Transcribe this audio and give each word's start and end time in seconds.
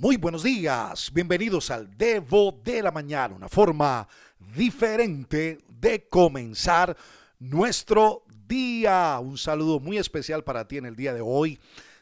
Muy 0.00 0.16
buenos 0.16 0.44
días, 0.44 1.12
bienvenidos 1.12 1.70
al 1.70 1.94
Devo 1.98 2.58
de 2.64 2.80
la 2.80 2.90
Mañana, 2.90 3.34
una 3.34 3.50
forma 3.50 4.08
diferente 4.56 5.58
de 5.68 6.08
comenzar 6.08 6.96
nuestro 7.38 8.24
día. 8.48 9.18
Un 9.20 9.36
saludo 9.36 9.78
muy 9.78 9.98
especial 9.98 10.42
para 10.42 10.66
ti 10.66 10.78
en 10.78 10.86
el 10.86 10.96
día 10.96 11.12
de 11.12 11.20
hoy, 11.20 11.60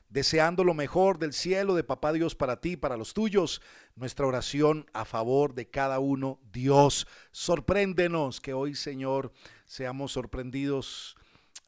deseando 0.09 0.63
lo 0.63 0.75
mejor 0.75 1.19
del 1.19 1.33
cielo 1.33 1.75
de 1.75 1.83
Papá 1.83 2.13
Dios 2.13 2.37
para 2.37 2.61
ti, 2.61 2.77
para 2.77 2.97
los 2.97 3.15
tuyos. 3.15 3.61
Nuestra 3.97 4.29
oración 4.29 4.87
a 4.93 5.05
favor 5.05 5.53
de 5.55 5.69
cada 5.69 5.99
uno. 5.99 6.39
Dios, 6.53 7.09
sorpréndenos 7.33 8.41
que 8.41 8.55
hoy, 8.55 8.77
Señor, 8.77 9.33
seamos 9.67 10.13
sorprendidos 10.13 11.17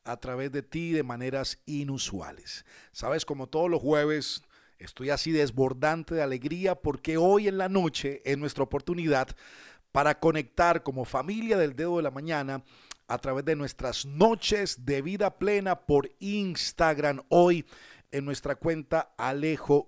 a 0.04 0.16
través 0.16 0.52
de 0.52 0.62
ti 0.62 0.92
de 0.92 1.02
maneras 1.02 1.58
inusuales. 1.66 2.64
Sabes, 2.92 3.24
como 3.24 3.48
todos 3.48 3.68
los 3.68 3.82
jueves, 3.82 4.44
Estoy 4.80 5.10
así 5.10 5.30
desbordante 5.30 6.14
de 6.14 6.22
alegría 6.22 6.74
porque 6.74 7.18
hoy 7.18 7.48
en 7.48 7.58
la 7.58 7.68
noche 7.68 8.22
es 8.24 8.38
nuestra 8.38 8.64
oportunidad 8.64 9.28
para 9.92 10.18
conectar 10.18 10.82
como 10.82 11.04
familia 11.04 11.58
del 11.58 11.76
dedo 11.76 11.98
de 11.98 12.02
la 12.02 12.10
mañana 12.10 12.64
a 13.06 13.18
través 13.18 13.44
de 13.44 13.56
nuestras 13.56 14.06
noches 14.06 14.86
de 14.86 15.02
vida 15.02 15.36
plena 15.36 15.80
por 15.80 16.10
Instagram 16.18 17.20
hoy 17.28 17.66
en 18.10 18.24
nuestra 18.24 18.54
cuenta 18.54 19.12
Alejo-Alón. 19.18 19.86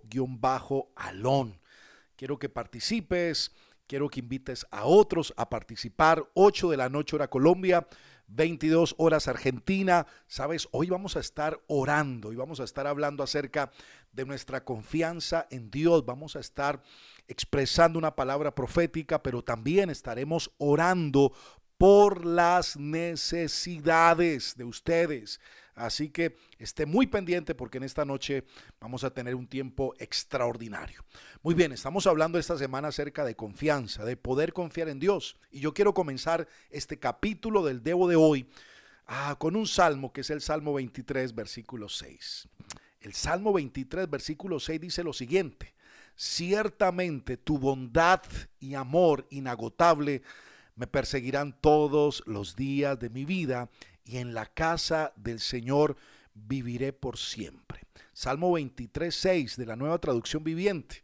Quiero 2.14 2.38
que 2.38 2.50
participes, 2.50 3.50
quiero 3.86 4.11
que 4.11 4.20
invites 4.20 4.66
a 4.70 4.84
otros 4.84 5.33
a 5.38 5.48
participar. 5.48 6.22
8 6.34 6.69
de 6.69 6.77
la 6.77 6.91
noche 6.91 7.16
hora 7.16 7.30
Colombia, 7.30 7.88
22 8.34 8.95
horas 8.98 9.28
Argentina. 9.28 10.06
Sabes, 10.27 10.68
hoy 10.72 10.88
vamos 10.88 11.16
a 11.16 11.20
estar 11.20 11.60
orando 11.66 12.32
y 12.32 12.36
vamos 12.36 12.60
a 12.60 12.64
estar 12.64 12.86
hablando 12.86 13.22
acerca 13.22 13.70
de 14.12 14.24
nuestra 14.24 14.64
confianza 14.64 15.46
en 15.50 15.70
Dios. 15.70 16.05
Vamos 16.05 16.36
a 16.36 16.41
estar 16.41 16.82
expresando 17.28 17.98
una 17.98 18.14
palabra 18.14 18.55
profética, 18.55 19.22
pero 19.22 19.42
también 19.42 19.91
estaremos 19.91 20.50
orando 20.58 21.33
por 21.78 22.25
las 22.25 22.77
necesidades 22.77 24.56
de 24.56 24.64
ustedes. 24.64 25.41
Así 25.75 26.11
que 26.11 26.37
esté 26.59 26.84
muy 26.84 27.06
pendiente 27.06 27.55
porque 27.55 27.78
en 27.78 27.84
esta 27.84 28.05
noche 28.05 28.45
vamos 28.78 29.05
a 29.05 29.11
tener 29.11 29.34
un 29.34 29.47
tiempo 29.47 29.95
extraordinario. 29.98 31.03
Muy 31.42 31.55
bien, 31.55 31.73
estamos 31.73 32.06
hablando 32.06 32.39
esta 32.39 32.59
semana 32.59 32.89
acerca 32.89 33.25
de 33.25 33.34
confianza, 33.34 34.05
de 34.05 34.17
poder 34.17 34.53
confiar 34.53 34.89
en 34.89 34.98
Dios. 34.98 35.37
Y 35.50 35.61
yo 35.61 35.73
quiero 35.73 35.95
comenzar 35.95 36.47
este 36.70 36.98
capítulo 36.98 37.65
del 37.65 37.83
Debo 37.83 38.06
de 38.06 38.17
hoy 38.17 38.47
ah, 39.06 39.37
con 39.39 39.56
un 39.56 39.67
salmo 39.67 40.12
que 40.12 40.20
es 40.20 40.31
el 40.31 40.43
Salmo 40.43 40.75
23, 40.75 41.34
versículo 41.34 41.89
6. 41.89 42.48
El 43.00 43.15
Salmo 43.15 43.53
23, 43.55 44.11
versículo 44.11 44.61
6 44.61 44.81
dice 44.81 45.03
lo 45.03 45.15
siguiente. 45.15 45.75
Ciertamente 46.15 47.39
tu 47.39 47.59
bondad 47.59 48.20
y 48.61 48.75
amor 48.75 49.27
inagotable 49.31 50.23
me 50.77 50.87
perseguirán 50.87 51.59
todos 51.61 52.23
los 52.27 52.56
días 52.56 52.98
de 52.98 53.11
mi 53.11 53.25
vida 53.25 53.70
y 54.05 54.19
en 54.19 54.34
la 54.34 54.47
casa 54.47 55.12
del 55.17 55.41
Señor 55.41 55.97
viviré 56.34 56.92
por 56.92 57.19
siempre. 57.19 57.83
Salmo 58.12 58.53
23, 58.53 59.14
6 59.14 59.56
de 59.56 59.67
la 59.67 59.77
nueva 59.77 59.98
traducción 59.98 60.44
viviente. 60.44 61.03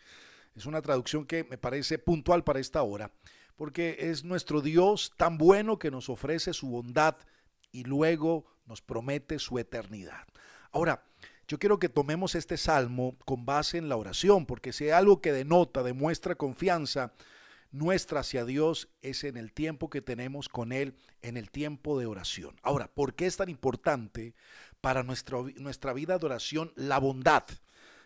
Es 0.55 0.67
una 0.67 0.83
traducción 0.83 1.25
que 1.25 1.45
me 1.45 1.59
parece 1.59 1.99
puntual 1.99 2.45
para 2.45 2.61
esta 2.61 2.83
hora, 2.83 3.13
porque 3.57 3.97
es 3.99 4.25
nuestro 4.25 4.61
Dios 4.61 5.13
tan 5.17 5.39
bueno 5.39 5.79
que 5.79 5.91
nos 5.91 6.09
ofrece 6.09 6.53
su 6.53 6.69
bondad 6.69 7.17
y 7.71 7.85
luego 7.85 8.47
nos 8.67 8.83
promete 8.83 9.39
su 9.39 9.59
eternidad. 9.59 10.27
Ahora, 10.73 11.05
yo 11.47 11.59
quiero 11.59 11.79
que 11.79 11.89
tomemos 11.89 12.35
este 12.35 12.59
salmo 12.59 13.17
con 13.25 13.47
base 13.47 13.79
en 13.79 13.89
la 13.89 13.97
oración, 13.97 14.45
porque 14.45 14.73
si 14.73 14.85
hay 14.85 14.91
algo 14.91 15.23
que 15.23 15.33
denota, 15.33 15.83
demuestra 15.83 16.35
confianza, 16.35 17.12
nuestra 17.71 18.21
hacia 18.21 18.45
Dios 18.45 18.89
es 19.03 19.25
en 19.25 19.37
el 19.37 19.53
tiempo 19.53 19.91
que 19.91 20.01
tenemos 20.01 20.49
con 20.49 20.73
Él, 20.73 20.97
en 21.23 21.37
el 21.37 21.51
tiempo 21.51 21.99
de 21.99 22.07
oración. 22.07 22.56
Ahora, 22.62 22.89
¿por 22.89 23.15
qué 23.15 23.27
es 23.27 23.37
tan 23.37 23.49
importante 23.49 24.34
para 24.81 25.03
nuestra, 25.03 25.39
nuestra 25.56 25.93
vida 25.93 26.19
de 26.19 26.27
oración 26.27 26.73
la 26.77 26.99
bondad? 26.99 27.45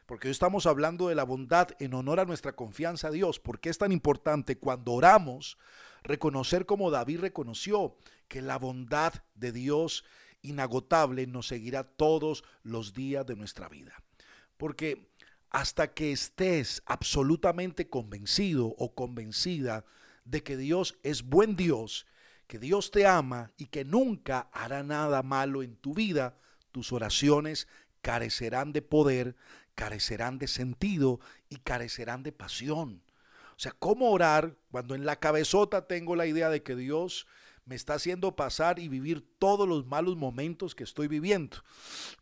Porque 0.06 0.28
hoy 0.28 0.32
estamos 0.32 0.66
hablando 0.66 1.08
de 1.08 1.14
la 1.14 1.24
bondad 1.24 1.68
en 1.78 1.94
honor 1.94 2.20
a 2.20 2.24
nuestra 2.24 2.52
confianza 2.52 3.08
a 3.08 3.12
Dios. 3.12 3.38
¿Por 3.38 3.60
qué 3.60 3.70
es 3.70 3.78
tan 3.78 3.92
importante 3.92 4.58
cuando 4.58 4.92
oramos 4.92 5.58
reconocer 6.02 6.66
como 6.66 6.90
David 6.90 7.20
reconoció 7.20 7.96
que 8.28 8.42
la 8.42 8.58
bondad 8.58 9.14
de 9.34 9.52
Dios 9.52 10.04
inagotable 10.42 11.26
nos 11.26 11.46
seguirá 11.46 11.84
todos 11.84 12.42
los 12.62 12.94
días 12.94 13.24
de 13.24 13.36
nuestra 13.36 13.68
vida? 13.68 14.02
Porque 14.56 15.11
hasta 15.52 15.92
que 15.92 16.12
estés 16.12 16.82
absolutamente 16.86 17.88
convencido 17.88 18.74
o 18.78 18.94
convencida 18.94 19.84
de 20.24 20.42
que 20.42 20.56
Dios 20.56 20.98
es 21.02 21.22
buen 21.22 21.56
Dios, 21.56 22.06
que 22.46 22.58
Dios 22.58 22.90
te 22.90 23.06
ama 23.06 23.52
y 23.58 23.66
que 23.66 23.84
nunca 23.84 24.48
hará 24.52 24.82
nada 24.82 25.22
malo 25.22 25.62
en 25.62 25.76
tu 25.76 25.92
vida, 25.92 26.38
tus 26.72 26.90
oraciones 26.92 27.68
carecerán 28.00 28.72
de 28.72 28.80
poder, 28.80 29.36
carecerán 29.74 30.38
de 30.38 30.48
sentido 30.48 31.20
y 31.50 31.56
carecerán 31.56 32.22
de 32.22 32.32
pasión. 32.32 33.02
O 33.50 33.60
sea, 33.62 33.72
¿cómo 33.78 34.10
orar 34.10 34.56
cuando 34.70 34.94
en 34.94 35.04
la 35.04 35.16
cabezota 35.16 35.86
tengo 35.86 36.16
la 36.16 36.26
idea 36.26 36.48
de 36.48 36.62
que 36.62 36.74
Dios 36.76 37.26
me 37.64 37.76
está 37.76 37.94
haciendo 37.94 38.34
pasar 38.34 38.78
y 38.80 38.88
vivir 38.88 39.24
todos 39.38 39.68
los 39.68 39.86
malos 39.86 40.16
momentos 40.16 40.74
que 40.74 40.82
estoy 40.82 41.06
viviendo. 41.06 41.58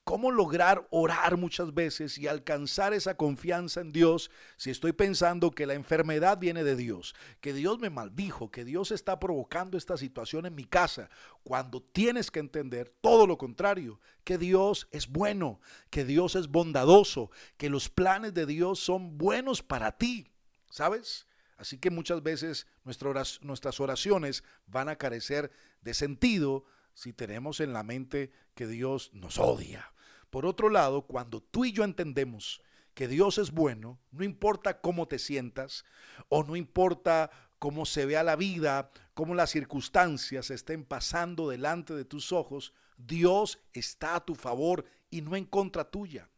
¿Cómo 0.05 0.31
lograr 0.31 0.87
orar 0.91 1.39
muchas 1.39 1.73
veces 1.73 2.19
y 2.19 2.27
alcanzar 2.27 2.93
esa 2.93 3.17
confianza 3.17 3.81
en 3.81 3.93
Dios 3.93 4.31
si 4.57 4.71
estoy 4.71 4.93
pensando 4.93 5.51
que 5.51 5.67
la 5.67 5.75
enfermedad 5.75 6.39
viene 6.39 6.63
de 6.63 6.77
Dios, 6.77 7.15
que 7.41 7.55
Dios 7.55 7.79
me 7.79 7.89
maldijo, 7.89 8.51
que 8.51 8.65
Dios 8.65 8.91
está 8.91 9.19
provocando 9.19 9.79
esta 9.79 9.97
situación 9.97 10.45
en 10.45 10.55
mi 10.55 10.65
casa, 10.65 11.09
cuando 11.43 11.83
tienes 11.83 12.31
que 12.31 12.41
entender 12.41 12.93
todo 13.01 13.27
lo 13.27 13.39
contrario, 13.39 13.99
que 14.25 14.37
Dios 14.37 14.89
es 14.91 15.09
bueno, 15.09 15.61
que 15.89 16.05
Dios 16.05 16.37
es 16.37 16.49
bondadoso, 16.49 17.31
que 17.57 17.71
los 17.71 17.89
planes 17.89 18.35
de 18.35 18.45
Dios 18.45 18.79
son 18.79 19.17
buenos 19.17 19.63
para 19.63 19.93
ti, 19.93 20.29
¿sabes? 20.69 21.27
Así 21.61 21.77
que 21.77 21.91
muchas 21.91 22.23
veces 22.23 22.67
nuestras 22.85 23.81
oraciones 23.81 24.45
van 24.67 24.89
a 24.89 24.97
carecer 24.97 25.53
de 25.83 25.93
sentido 25.93 26.65
si 26.95 27.13
tenemos 27.13 27.61
en 27.61 27.75
la 27.75 27.83
mente 27.83 28.33
que 28.55 28.67
Dios 28.67 29.11
nos 29.13 29.39
odia. 29.39 29.93
Por 30.31 30.47
otro 30.47 30.71
lado, 30.71 31.03
cuando 31.03 31.43
tú 31.43 31.67
y 31.67 31.73
yo 31.73 31.85
entendemos 31.85 32.63
que 32.95 33.09
Dios 33.09 33.37
es 33.37 33.51
bueno, 33.51 34.01
no 34.11 34.25
importa 34.25 34.81
cómo 34.81 35.07
te 35.07 35.19
sientas 35.19 35.85
o 36.31 36.45
no 36.45 36.57
importa 36.57 37.31
cómo 37.59 37.85
se 37.85 38.07
vea 38.07 38.23
la 38.23 38.37
vida, 38.37 38.91
cómo 39.13 39.35
las 39.35 39.51
circunstancias 39.51 40.51
estén 40.51 40.87
pasando 40.87 41.51
delante 41.51 41.93
de 41.93 42.07
tus 42.07 42.33
ojos, 42.33 42.73
Dios 42.97 43.59
está 43.75 44.17
a 44.17 44.25
tu 44.25 44.35
favor 44.35 44.87
y 45.11 45.21
no 45.21 45.37
en 45.37 45.45
contra 45.45 45.85
tuya. 45.85 46.31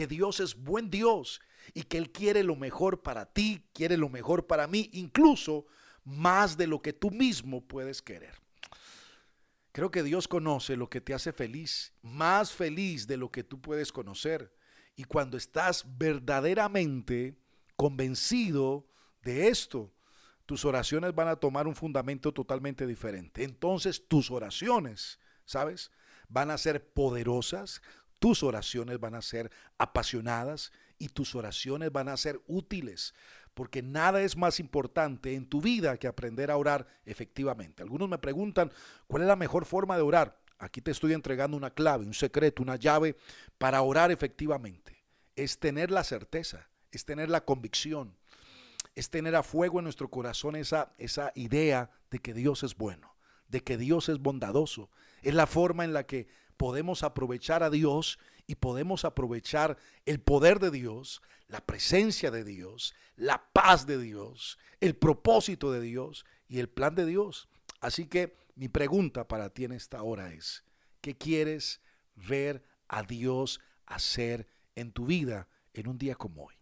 Que 0.00 0.06
Dios 0.06 0.40
es 0.40 0.54
buen 0.54 0.88
Dios 0.88 1.42
y 1.74 1.82
que 1.82 1.98
Él 1.98 2.10
quiere 2.10 2.42
lo 2.42 2.56
mejor 2.56 3.02
para 3.02 3.26
ti, 3.26 3.66
quiere 3.74 3.98
lo 3.98 4.08
mejor 4.08 4.46
para 4.46 4.66
mí, 4.66 4.88
incluso 4.94 5.66
más 6.06 6.56
de 6.56 6.66
lo 6.66 6.80
que 6.80 6.94
tú 6.94 7.10
mismo 7.10 7.60
puedes 7.60 8.00
querer. 8.00 8.34
Creo 9.72 9.90
que 9.90 10.02
Dios 10.02 10.26
conoce 10.26 10.74
lo 10.78 10.88
que 10.88 11.02
te 11.02 11.12
hace 11.12 11.34
feliz, 11.34 11.92
más 12.00 12.50
feliz 12.50 13.06
de 13.06 13.18
lo 13.18 13.30
que 13.30 13.44
tú 13.44 13.60
puedes 13.60 13.92
conocer. 13.92 14.56
Y 14.96 15.04
cuando 15.04 15.36
estás 15.36 15.84
verdaderamente 15.98 17.36
convencido 17.76 18.88
de 19.20 19.48
esto, 19.48 19.92
tus 20.46 20.64
oraciones 20.64 21.14
van 21.14 21.28
a 21.28 21.36
tomar 21.36 21.66
un 21.66 21.76
fundamento 21.76 22.32
totalmente 22.32 22.86
diferente. 22.86 23.44
Entonces 23.44 24.08
tus 24.08 24.30
oraciones, 24.30 25.20
¿sabes? 25.44 25.90
Van 26.30 26.50
a 26.50 26.56
ser 26.56 26.90
poderosas, 26.90 27.82
tus 28.20 28.42
oraciones 28.44 29.00
van 29.00 29.16
a 29.16 29.22
ser 29.22 29.50
apasionadas 29.78 30.70
y 30.98 31.08
tus 31.08 31.34
oraciones 31.34 31.90
van 31.90 32.08
a 32.08 32.16
ser 32.16 32.40
útiles, 32.46 33.14
porque 33.54 33.82
nada 33.82 34.22
es 34.22 34.36
más 34.36 34.60
importante 34.60 35.34
en 35.34 35.46
tu 35.46 35.60
vida 35.60 35.96
que 35.96 36.06
aprender 36.06 36.50
a 36.50 36.56
orar 36.56 36.86
efectivamente. 37.06 37.82
Algunos 37.82 38.08
me 38.08 38.18
preguntan, 38.18 38.70
¿cuál 39.08 39.22
es 39.22 39.28
la 39.28 39.36
mejor 39.36 39.64
forma 39.64 39.96
de 39.96 40.02
orar? 40.02 40.38
Aquí 40.58 40.82
te 40.82 40.90
estoy 40.90 41.14
entregando 41.14 41.56
una 41.56 41.70
clave, 41.70 42.04
un 42.04 42.12
secreto, 42.12 42.62
una 42.62 42.76
llave 42.76 43.16
para 43.56 43.80
orar 43.80 44.10
efectivamente. 44.10 45.02
Es 45.34 45.58
tener 45.58 45.90
la 45.90 46.04
certeza, 46.04 46.68
es 46.92 47.06
tener 47.06 47.30
la 47.30 47.46
convicción, 47.46 48.14
es 48.94 49.08
tener 49.08 49.34
a 49.34 49.42
fuego 49.42 49.78
en 49.78 49.84
nuestro 49.84 50.10
corazón 50.10 50.56
esa, 50.56 50.92
esa 50.98 51.32
idea 51.34 51.90
de 52.10 52.18
que 52.18 52.34
Dios 52.34 52.62
es 52.62 52.76
bueno, 52.76 53.16
de 53.48 53.62
que 53.62 53.78
Dios 53.78 54.10
es 54.10 54.18
bondadoso. 54.18 54.90
Es 55.22 55.32
la 55.32 55.46
forma 55.46 55.84
en 55.84 55.94
la 55.94 56.04
que 56.04 56.28
podemos 56.60 57.04
aprovechar 57.04 57.62
a 57.62 57.70
Dios 57.70 58.18
y 58.46 58.56
podemos 58.56 59.06
aprovechar 59.06 59.78
el 60.04 60.20
poder 60.20 60.58
de 60.58 60.70
Dios, 60.70 61.22
la 61.48 61.64
presencia 61.64 62.30
de 62.30 62.44
Dios, 62.44 62.94
la 63.16 63.50
paz 63.54 63.86
de 63.86 63.96
Dios, 63.96 64.58
el 64.78 64.94
propósito 64.94 65.72
de 65.72 65.80
Dios 65.80 66.26
y 66.48 66.58
el 66.58 66.68
plan 66.68 66.94
de 66.94 67.06
Dios. 67.06 67.48
Así 67.80 68.04
que 68.04 68.36
mi 68.56 68.68
pregunta 68.68 69.26
para 69.26 69.48
ti 69.48 69.64
en 69.64 69.72
esta 69.72 70.02
hora 70.02 70.34
es, 70.34 70.62
¿qué 71.00 71.16
quieres 71.16 71.80
ver 72.14 72.62
a 72.88 73.04
Dios 73.04 73.62
hacer 73.86 74.46
en 74.74 74.92
tu 74.92 75.06
vida 75.06 75.48
en 75.72 75.88
un 75.88 75.96
día 75.96 76.14
como 76.14 76.44
hoy? 76.44 76.54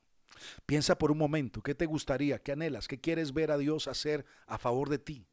Piensa 0.65 0.97
por 0.97 1.11
un 1.11 1.19
momento, 1.19 1.61
¿qué 1.61 1.75
te 1.75 1.87
gustaría? 1.87 2.41
¿Qué 2.41 2.53
anhelas? 2.53 2.87
¿Qué 2.87 3.01
quieres 3.01 3.33
ver 3.33 3.51
a 3.51 3.59
Dios 3.59 3.89
hacer 3.89 4.25
a 4.47 4.59
favor 4.59 4.91
de 4.91 5.01
ti? 5.01 5.27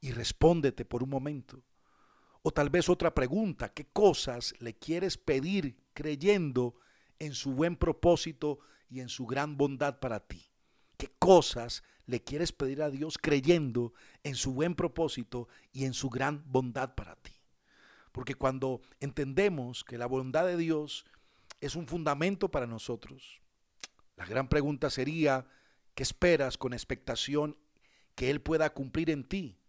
Y 0.00 0.10
respóndete 0.10 0.84
por 0.84 1.04
un 1.04 1.10
momento. 1.10 1.62
O 2.42 2.50
tal 2.50 2.70
vez 2.70 2.88
otra 2.88 3.14
pregunta, 3.14 3.72
¿qué 3.72 3.86
cosas 3.86 4.54
le 4.58 4.74
quieres 4.74 5.16
pedir 5.16 5.76
creyendo 5.94 6.74
en 7.20 7.34
su 7.34 7.52
buen 7.52 7.76
propósito 7.76 8.58
y 8.90 9.00
en 9.00 9.08
su 9.08 9.26
gran 9.26 9.56
bondad 9.56 10.00
para 10.00 10.20
ti? 10.20 10.50
¿Qué 10.96 11.08
cosas 11.20 11.84
le 12.06 12.22
quieres 12.22 12.50
pedir 12.50 12.82
a 12.82 12.90
Dios 12.90 13.16
creyendo 13.16 13.94
en 14.24 14.34
su 14.34 14.52
buen 14.54 14.74
propósito 14.74 15.48
y 15.72 15.84
en 15.84 15.94
su 15.94 16.10
gran 16.10 16.42
bondad 16.50 16.96
para 16.96 17.14
ti? 17.14 17.32
Porque 18.10 18.34
cuando 18.34 18.82
entendemos 18.98 19.84
que 19.84 19.96
la 19.96 20.06
bondad 20.06 20.44
de 20.44 20.56
Dios 20.56 21.06
es 21.60 21.76
un 21.76 21.86
fundamento 21.86 22.50
para 22.50 22.66
nosotros, 22.66 23.40
la 24.16 24.26
gran 24.26 24.48
pregunta 24.48 24.90
sería, 24.90 25.46
¿qué 25.94 26.02
esperas 26.02 26.58
con 26.58 26.72
expectación 26.72 27.56
que 28.16 28.30
Él 28.30 28.40
pueda 28.40 28.74
cumplir 28.74 29.10
en 29.10 29.22
ti? 29.22 29.61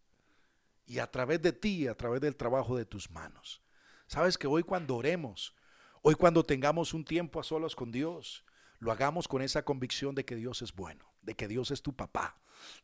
Y 0.86 1.00
a 1.00 1.10
través 1.10 1.42
de 1.42 1.54
ti, 1.54 1.88
a 1.88 1.96
través 1.96 2.22
del 2.22 2.36
trabajo 2.36 2.76
de 2.76 2.86
tus 2.86 3.10
manos. 3.10 3.62
Sabes 4.08 4.38
que 4.38 4.48
hoy 4.48 4.64
cuando 4.64 4.96
oremos, 4.96 5.56
hoy 6.02 6.16
cuando 6.16 6.46
tengamos 6.46 6.94
un 6.94 7.06
tiempo 7.06 7.40
a 7.40 7.44
solos 7.44 7.76
con 7.76 7.92
Dios, 7.92 8.44
lo 8.80 8.92
hagamos 8.92 9.28
con 9.28 9.42
esa 9.42 9.64
convicción 9.64 10.14
de 10.14 10.26
que 10.26 10.36
Dios 10.36 10.62
es 10.62 10.74
bueno, 10.74 11.14
de 11.22 11.36
que 11.36 11.48
Dios 11.48 11.72
es 11.72 11.82
tu 11.82 11.96
papá, 11.96 12.38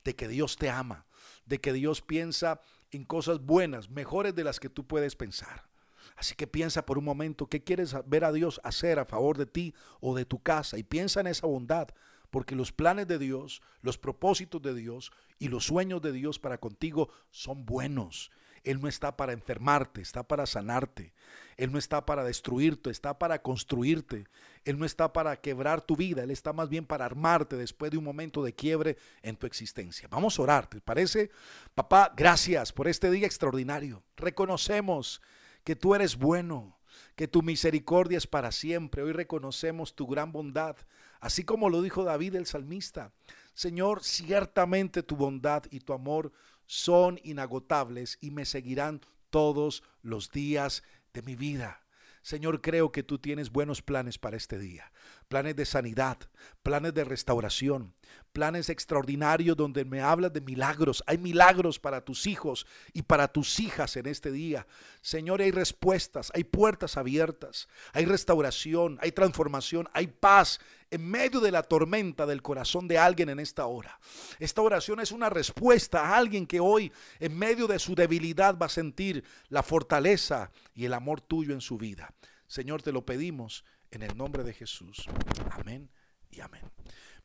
de 0.04 0.16
que 0.16 0.28
Dios 0.28 0.56
te 0.56 0.70
ama, 0.70 1.06
de 1.46 1.60
que 1.60 1.74
Dios 1.74 2.02
piensa 2.02 2.62
en 2.92 3.04
cosas 3.04 3.42
buenas, 3.42 3.90
mejores 3.90 4.34
de 4.34 4.44
las 4.44 4.60
que 4.60 4.70
tú 4.70 4.88
puedes 4.88 5.16
pensar. 5.16 5.68
Así 6.16 6.36
que 6.36 6.48
piensa 6.48 6.86
por 6.86 6.98
un 6.98 7.04
momento 7.04 7.48
qué 7.48 7.64
quieres 7.64 7.96
ver 8.06 8.24
a 8.24 8.32
Dios 8.32 8.60
hacer 8.64 9.00
a 9.00 9.06
favor 9.06 9.38
de 9.38 9.46
ti 9.46 9.74
o 10.00 10.16
de 10.16 10.26
tu 10.26 10.42
casa 10.42 10.78
y 10.78 10.84
piensa 10.84 11.20
en 11.20 11.28
esa 11.28 11.48
bondad, 11.48 11.90
porque 12.30 12.56
los 12.56 12.72
planes 12.72 13.08
de 13.08 13.20
Dios, 13.20 13.62
los 13.82 13.98
propósitos 13.98 14.62
de 14.62 14.74
Dios 14.74 15.12
y 15.38 15.48
los 15.48 15.66
sueños 15.66 16.02
de 16.02 16.12
Dios 16.12 16.40
para 16.40 16.60
contigo 16.60 17.10
son 17.32 17.66
buenos. 17.66 18.32
Él 18.64 18.82
no 18.82 18.88
está 18.88 19.16
para 19.16 19.34
enfermarte, 19.34 20.02
está 20.02 20.24
para 20.24 20.46
sanarte. 20.46 21.14
Él 21.58 21.72
no 21.72 21.78
está 21.78 22.06
para 22.06 22.24
destruirte, 22.24 22.90
está 22.90 23.18
para 23.18 23.42
construirte. 23.42 24.28
Él 24.64 24.78
no 24.78 24.86
está 24.86 25.14
para 25.14 25.36
quebrar 25.40 25.82
tu 25.82 25.96
vida, 25.96 26.24
Él 26.24 26.32
está 26.32 26.54
más 26.54 26.70
bien 26.70 26.86
para 26.86 27.06
armarte 27.06 27.56
después 27.56 27.92
de 27.92 27.98
un 27.98 28.04
momento 28.04 28.44
de 28.44 28.54
quiebre 28.54 28.98
en 29.22 29.36
tu 29.36 29.48
existencia. 29.48 30.08
Vamos 30.10 30.38
a 30.38 30.42
orar, 30.42 30.68
¿te 30.68 30.82
parece? 30.82 31.32
Papá, 31.74 32.14
gracias 32.16 32.74
por 32.74 32.88
este 32.88 33.10
día 33.12 33.26
extraordinario. 33.26 34.04
Reconocemos 34.16 35.22
que 35.64 35.76
tú 35.76 35.96
eres 35.96 36.18
bueno, 36.18 36.79
que 37.16 37.28
tu 37.28 37.42
misericordia 37.42 38.18
es 38.18 38.28
para 38.28 38.52
siempre. 38.52 39.04
Hoy 39.04 39.12
reconocemos 39.12 39.96
tu 39.96 40.08
gran 40.08 40.32
bondad, 40.32 40.76
así 41.20 41.44
como 41.44 41.70
lo 41.70 41.82
dijo 41.82 42.04
David 42.04 42.36
el 42.36 42.46
salmista. 42.46 43.12
Señor, 43.54 44.04
ciertamente 44.04 45.04
tu 45.04 45.16
bondad 45.16 45.64
y 45.70 45.82
tu 45.82 45.94
amor 45.94 46.32
son 46.66 47.20
inagotables 47.24 48.18
y 48.22 48.32
me 48.32 48.46
seguirán 48.46 49.02
todos 49.30 49.84
los 50.02 50.32
días 50.32 50.84
de 51.14 51.22
mi 51.22 51.36
vida. 51.36 51.82
Señor, 52.22 52.62
creo 52.62 52.92
que 52.92 53.04
tú 53.04 53.18
tienes 53.18 53.52
buenos 53.52 53.82
planes 53.82 54.18
para 54.18 54.38
este 54.38 54.60
día. 54.60 54.92
Planes 55.30 55.56
de 55.56 55.66
sanidad, 55.66 56.18
planes 56.64 56.92
de 56.96 57.04
restauración, 57.04 57.94
planes 58.34 58.68
extraordinarios 58.68 59.56
donde 59.56 59.86
me 59.86 60.02
hablas 60.02 60.34
de 60.34 60.42
milagros. 60.42 61.04
Hay 61.06 61.20
milagros 61.20 61.78
para 61.78 62.04
tus 62.04 62.26
hijos 62.26 62.66
y 62.94 63.04
para 63.04 63.28
tus 63.28 63.60
hijas 63.60 63.96
en 63.96 64.08
este 64.08 64.32
día. 64.32 64.66
Señor, 65.02 65.42
hay 65.42 65.52
respuestas, 65.52 66.32
hay 66.34 66.44
puertas 66.44 66.98
abiertas, 66.98 67.68
hay 67.94 68.06
restauración, 68.06 68.98
hay 69.02 69.12
transformación, 69.12 69.88
hay 69.94 70.08
paz 70.08 70.60
en 70.90 71.08
medio 71.08 71.40
de 71.42 71.52
la 71.52 71.62
tormenta 71.62 72.26
del 72.26 72.42
corazón 72.42 72.88
de 72.88 72.98
alguien 72.98 73.30
en 73.30 73.40
esta 73.40 73.68
hora. 73.68 74.00
Esta 74.40 74.64
oración 74.64 75.00
es 75.00 75.12
una 75.12 75.30
respuesta 75.30 76.08
a 76.08 76.18
alguien 76.18 76.48
que 76.48 76.60
hoy 76.60 76.92
en 77.20 77.38
medio 77.38 77.68
de 77.68 77.78
su 77.78 77.94
debilidad 77.94 78.58
va 78.58 78.66
a 78.66 78.70
sentir 78.70 79.24
la 79.50 79.62
fortaleza 79.62 80.50
y 80.74 80.86
el 80.86 80.94
amor 80.96 81.22
tuyo 81.22 81.54
en 81.54 81.62
su 81.62 81.78
vida. 81.78 82.16
Señor, 82.48 82.82
te 82.82 82.92
lo 82.92 83.06
pedimos 83.06 83.64
en 83.92 84.04
el 84.04 84.16
nombre 84.18 84.44
de 84.44 84.54
Jesús. 84.54 85.06
Amén 85.52 85.90
y 86.30 86.42
amén. 86.42 86.62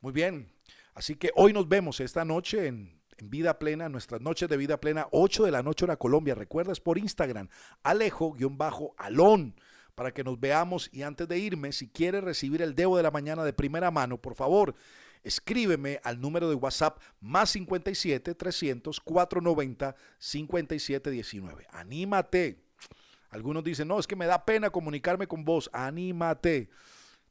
Muy 0.01 0.13
bien, 0.13 0.53
así 0.95 1.17
que 1.17 1.31
hoy 1.37 1.53
nos 1.53 1.69
vemos 1.69 2.01
esta 2.01 2.25
noche 2.25 2.67
en, 2.67 3.03
Vida 3.23 3.61
Plena, 3.61 3.89
nuestras 3.89 4.21
noches 4.21 4.49
de 4.49 4.57
Vida 4.57 4.81
Plena, 4.81 5.07
8 5.13 5.45
de 5.45 5.53
la 5.53 5.63
noche 5.63 5.85
hora 5.85 5.97
Colombia. 5.97 6.35
Recuerdas 6.35 6.81
por 6.81 6.99
Instagram, 6.99 7.49
Alejo-Alón 7.85 9.55
para 9.95 10.13
que 10.13 10.25
nos 10.25 10.39
veamos. 10.41 10.91
Y 10.93 11.03
antes 11.03 11.29
de 11.29 11.39
irme, 11.39 11.73
si 11.73 11.89
quieres 11.89 12.25
recibir 12.25 12.61
el 12.61 12.75
Debo 12.75 12.97
de 12.97 13.05
la 13.05 13.13
Mañana 13.13 13.45
de 13.45 13.53
primera 13.53 13.93
mano, 13.93 14.21
por 14.21 14.35
favor, 14.35 14.75
escríbeme 15.23 16.01
al 16.03 16.21
número 16.21 16.49
de 16.49 16.57
WhatsApp 16.57 17.01
más 17.21 17.51
57 17.51 18.35
300 18.35 19.01
490 19.01 19.95
5719. 20.19 21.67
Anímate. 21.71 22.64
Algunos 23.35 23.65
dicen, 23.65 23.89
no, 23.89 23.99
es 23.99 24.07
que 24.07 24.15
me 24.15 24.27
da 24.27 24.45
pena 24.45 24.71
comunicarme 24.71 25.27
con 25.27 25.45
vos. 25.45 25.69
Anímate. 25.73 26.71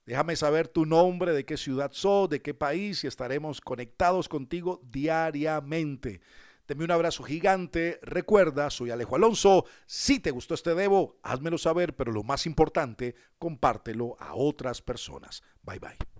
Déjame 0.05 0.35
saber 0.35 0.67
tu 0.67 0.85
nombre, 0.85 1.31
de 1.31 1.45
qué 1.45 1.55
ciudad 1.55 1.91
sos, 1.94 2.29
de 2.29 2.41
qué 2.41 2.53
país 2.53 3.05
y 3.05 3.07
estaremos 3.07 3.61
conectados 3.61 4.27
contigo 4.27 4.81
diariamente. 4.83 6.19
Deme 6.67 6.83
un 6.83 6.91
abrazo 6.91 7.23
gigante. 7.23 8.00
Recuerda, 8.01 8.69
soy 8.69 8.91
Alejo 8.91 9.15
Alonso. 9.15 9.63
Si 9.85 10.19
te 10.19 10.31
gustó 10.31 10.55
este 10.55 10.75
debo, 10.75 11.19
házmelo 11.23 11.57
saber, 11.57 11.95
pero 11.95 12.11
lo 12.11 12.23
más 12.23 12.45
importante, 12.45 13.15
compártelo 13.39 14.17
a 14.19 14.35
otras 14.35 14.81
personas. 14.81 15.41
Bye 15.61 15.79
bye. 15.79 16.12